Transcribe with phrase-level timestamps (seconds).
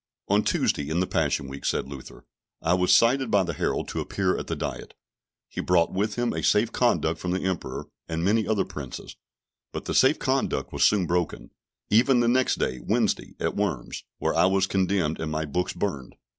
[0.29, 2.25] On Tuesday in the Passion week, said Luther,
[2.59, 4.95] I was cited by the herald to appear at the Diet;
[5.47, 9.15] he brought with him a safe conduct from the Emperor, and many other Princes,
[9.71, 11.51] but the safe conduct was soon broken,
[11.91, 16.15] even the next day (Wednesday), at Worms, where I was condemned, and my books burned.